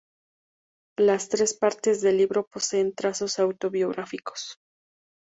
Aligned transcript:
Las 0.97 1.29
tres 1.29 1.53
partes 1.53 2.01
del 2.01 2.17
libro 2.17 2.47
poseen 2.47 2.95
trazos 2.95 3.37
autobiográficos. 3.37 4.57